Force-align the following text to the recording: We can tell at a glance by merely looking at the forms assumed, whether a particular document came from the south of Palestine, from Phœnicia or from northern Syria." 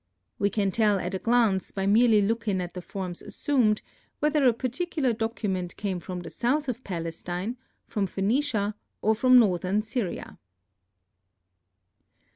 We 0.39 0.49
can 0.49 0.71
tell 0.71 0.97
at 0.99 1.13
a 1.13 1.19
glance 1.19 1.69
by 1.69 1.85
merely 1.85 2.23
looking 2.23 2.59
at 2.59 2.73
the 2.73 2.81
forms 2.81 3.21
assumed, 3.21 3.83
whether 4.17 4.47
a 4.47 4.51
particular 4.51 5.13
document 5.13 5.77
came 5.77 5.99
from 5.99 6.21
the 6.21 6.29
south 6.31 6.67
of 6.67 6.83
Palestine, 6.83 7.55
from 7.85 8.07
Phœnicia 8.07 8.73
or 9.03 9.13
from 9.13 9.37
northern 9.37 9.83
Syria." 9.83 10.39